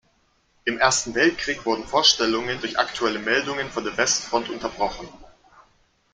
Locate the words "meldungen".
3.19-3.69